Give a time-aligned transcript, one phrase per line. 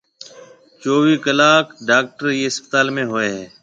[0.81, 3.45] چويھ ڪلاڪ ڊاڪٽر ايئيَ اسپتال ۾ ھوئيَ ھيََََ